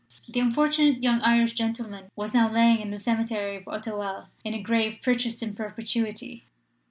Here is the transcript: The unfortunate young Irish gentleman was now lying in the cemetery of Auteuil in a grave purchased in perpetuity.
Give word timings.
The 0.27 0.39
unfortunate 0.39 1.03
young 1.03 1.21
Irish 1.21 1.51
gentleman 1.53 2.09
was 2.15 2.33
now 2.33 2.51
lying 2.51 2.81
in 2.81 2.89
the 2.89 2.97
cemetery 2.97 3.57
of 3.57 3.67
Auteuil 3.67 4.29
in 4.43 4.55
a 4.55 4.59
grave 4.59 4.97
purchased 5.03 5.43
in 5.43 5.53
perpetuity. 5.53 6.43